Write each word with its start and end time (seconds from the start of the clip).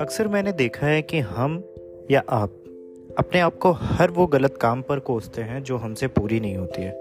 अक्सर 0.00 0.28
मैंने 0.28 0.52
देखा 0.52 0.86
है 0.86 1.02
कि 1.02 1.18
हम 1.18 1.64
या 2.10 2.22
आप 2.28 2.50
अपने 3.18 3.40
आप 3.40 3.58
को 3.58 3.70
हर 3.70 4.10
वो 4.10 4.26
गलत 4.26 4.56
काम 4.56 4.82
पर 4.82 4.98
कोसते 4.98 5.42
हैं 5.42 5.62
जो 5.62 5.76
हमसे 5.76 6.06
पूरी 6.06 6.40
नहीं 6.40 6.56
होती 6.56 6.82
है। 6.82 6.92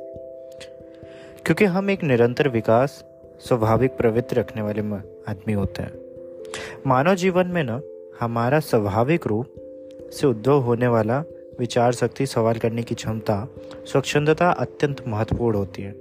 क्योंकि 1.45 1.65
हम 1.65 1.89
एक 1.89 2.03
निरंतर 2.03 2.49
विकास, 2.49 3.05
स्वाभाविक 3.39 3.91
प्रवृत्ति 3.91 4.35
रखने 4.35 4.61
वाले 4.61 4.81
आदमी 5.31 5.53
होते 5.53 5.81
हैं। 5.81 5.93
मानव 6.87 7.15
जीवन 7.15 7.47
में 7.47 7.63
ना, 7.63 7.81
हमारा 8.19 8.59
स्वाभाविक 8.59 9.27
रूप 9.27 9.45
से 10.11 10.27
उद्भव 10.27 10.59
होने 10.59 10.87
वाला 10.87 11.23
विचार 11.59 11.91
शक्ति 11.91 12.25
सवाल 12.25 12.55
करने 12.55 12.83
की 12.83 12.95
क्षमता, 12.95 13.49
स्वच्छंदता 13.85 14.49
अत्यंत 14.49 15.07
महत्वपूर्ण 15.07 15.57
होती 15.57 15.81
है। 15.81 15.95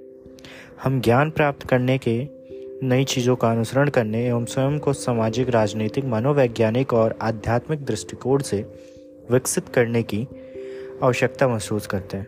हम 0.83 1.01
ज्ञान 1.01 1.31
प्राप्त 1.31 1.69
करने 1.69 1.99
के 1.99 2.44
नई 2.85 3.05
चीज़ों 3.05 3.35
का 3.37 3.51
अनुसरण 3.51 3.89
करने 3.89 4.27
एवं 4.27 4.45
स्वयं 4.45 4.79
को 4.79 4.93
सामाजिक, 4.93 5.49
राजनीतिक, 5.49 6.05
मनोवैज्ञानिक 6.05 6.93
और 6.93 7.17
आध्यात्मिक 7.23 7.85
दृष्टिकोण 7.85 8.43
से 8.43 8.57
विकसित 9.31 9.69
करने 9.69 10.03
की 10.03 10.27
आवश्यकता 11.03 11.49
महसूस 11.49 11.87
करते 11.87 12.17
हैं। 12.17 12.27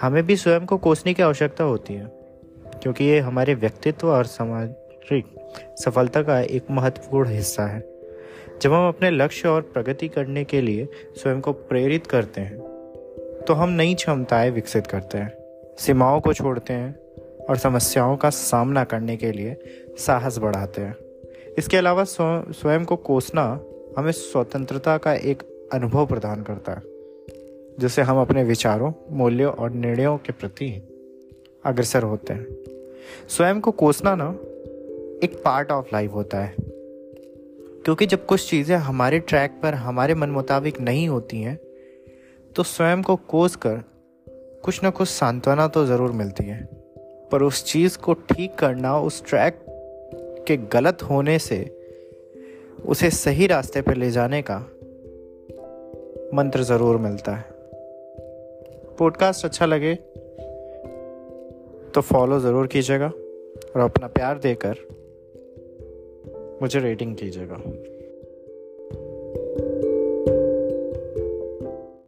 हमें 0.00 0.22
भी 0.26 0.36
स्वयं 0.36 0.66
को 0.66 0.76
कोसने 0.76 1.14
की 1.14 1.22
आवश्यकता 1.22 1.64
होती 1.64 1.94
है, 1.94 2.06
क्योंकि 2.82 3.04
ये 3.04 3.18
हमारे 3.18 3.54
व्यक्तित्व 3.54 4.08
और 4.08 4.24
सामाजिक 4.26 5.34
सफलता 5.78 6.22
का 6.22 6.40
एक 6.40 6.70
महत्वपूर्ण 6.70 7.28
हिस्सा 7.28 7.66
है। 7.66 7.80
जब 8.62 8.72
हम 8.72 8.88
अपने 8.88 9.10
लक्ष्य 9.10 9.48
और 9.48 9.60
प्रगति 9.64 10.08
करने 10.08 10.44
के 10.44 10.60
लिए 10.60 10.88
स्वयं 11.16 11.40
को 11.40 11.52
प्रेरित 11.52 12.06
करते 12.06 12.40
हैं 12.40 12.58
तो 13.46 13.54
हम 13.54 13.70
नई 13.70 13.94
क्षमताएँ 13.94 14.50
विकसित 14.50 14.86
करते 14.86 15.18
हैं। 15.18 15.32
सीमाओं 15.78 16.20
को 16.20 16.32
छोड़ते 16.32 16.72
हैं 16.72 17.07
और 17.48 17.56
समस्याओं 17.56 18.16
का 18.16 18.30
सामना 18.30 18.84
करने 18.84 19.16
के 19.16 19.32
लिए 19.32 19.56
साहस 19.98 20.38
बढ़ाते 20.38 20.82
हैं। 20.82 20.96
इसके 21.58 21.76
अलावा 21.76 22.04
स्वयं 22.06 22.84
को 22.84 22.96
कोसना 22.98 23.44
हमें 23.98 24.12
स्वतंत्रता 24.12 24.96
का 24.98 25.14
एक 25.14 25.42
अनुभव 25.72 26.06
प्रदान 26.06 26.42
करता 26.42 26.72
है 26.72 26.82
जिससे 27.78 28.02
हम 28.02 28.20
अपने 28.20 28.42
विचारों, 28.44 28.92
मूल्यों 29.10 29.52
और 29.52 29.70
निर्णयों 29.72 30.16
के 30.18 30.32
प्रति 30.32 30.70
अग्रसर 31.64 32.02
होते 32.02 32.32
हैं। 32.32 32.46
स्वयं 33.28 33.60
को 33.60 33.70
कोसना 33.72 34.14
ना 34.14 34.28
एक 35.24 35.40
पार्ट 35.44 35.70
ऑफ़ 35.72 35.86
लाइफ 35.92 36.12
होता 36.12 36.38
है, 36.38 36.54
क्योंकि 37.84 38.06
जब 38.06 38.26
कुछ 38.26 38.48
चीज़ें 38.50 38.76
हमारे 38.76 39.18
ट्रैक 39.20 39.60
पर, 39.62 39.74
हमारे 39.74 40.14
मन 40.14 40.30
मुताबिक 40.30 40.80
नहीं 40.80 41.08
होती 41.08 41.40
हैं 41.42 41.58
तो 42.56 42.62
स्वयं 42.64 43.02
को 43.02 43.16
कोस 43.28 43.56
कर 43.56 43.82
कुछ 44.64 44.82
ना 44.82 44.90
कुछ 44.90 45.08
सांत्वना 45.08 45.66
तो 45.68 45.84
ज़रूर 45.86 46.12
मिलती 46.12 46.44
है। 46.44 46.77
पर 47.32 47.42
उस 47.42 47.64
चीज़ 47.64 47.98
को 47.98 48.12
ठीक 48.12 48.54
करना, 48.54 48.98
उस 49.00 49.24
ट्रैक 49.26 49.58
के 50.48 50.56
गलत 50.56 51.02
होने 51.02 51.38
से, 51.38 51.58
उसे 52.86 53.10
सही 53.10 53.46
रास्ते 53.46 53.82
पर 53.82 53.96
ले 53.96 54.10
जाने 54.10 54.42
का 54.42 54.58
मंत्र 56.34 56.62
ज़रूर 56.62 56.96
मिलता 56.96 57.34
है। 57.34 57.44
पॉडकास्ट 58.98 59.44
अच्छा 59.44 59.66
लगे 59.66 59.94
तो 61.94 62.00
फॉलो 62.00 62.38
ज़रूर 62.40 62.66
कीजिएगा 62.66 63.06
और 63.06 63.80
अपना 63.80 64.06
प्यार 64.06 64.38
देकर 64.38 64.76
मुझे 66.62 66.80
रेटिंग 66.80 67.16
कीजिएगा। 67.16 67.56